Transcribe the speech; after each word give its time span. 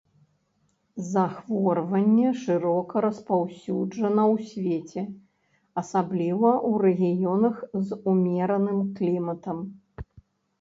Захворванне 1.09 2.29
шырока 2.43 2.95
распаўсюджана 3.05 4.23
ў 4.33 4.35
свеце, 4.53 5.03
асабліва 5.83 6.51
ў 6.55 6.71
рэгіёнах 6.87 7.55
з 7.85 7.89
умераным 8.15 8.79
кліматам. 8.99 9.57